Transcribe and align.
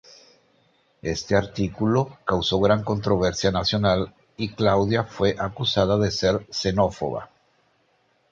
Este 1.03 1.35
artículo 1.35 2.17
causó 2.25 2.59
gran 2.59 2.83
controversia 2.83 3.51
nacional 3.51 4.15
y 4.35 4.51
Claudia 4.55 5.03
fue 5.03 5.35
acusada 5.37 5.99
de 5.99 6.09
ser 6.09 6.47
xenófoba. 6.49 7.29